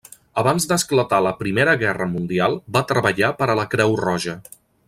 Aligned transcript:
Abans 0.41 0.63
d'esclatar 0.71 1.19
la 1.25 1.33
Primera 1.43 1.77
Guerra 1.83 2.09
Mundial, 2.15 2.57
va 2.79 2.85
treballar 2.93 3.33
per 3.43 3.53
a 3.55 3.61
la 3.63 3.71
Creu 3.75 3.99
Roja. 4.07 4.39